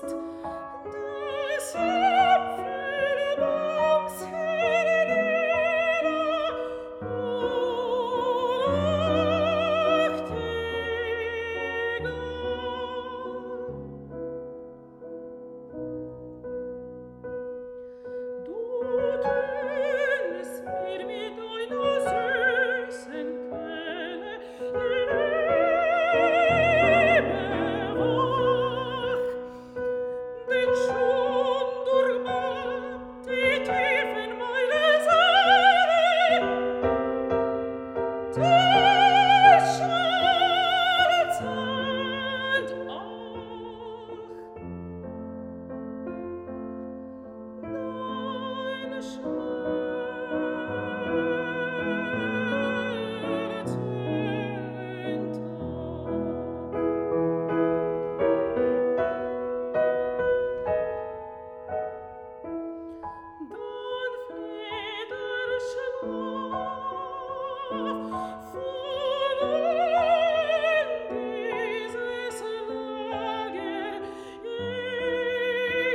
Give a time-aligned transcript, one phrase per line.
[0.00, 0.59] Just.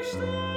[0.06, 0.55] Stop!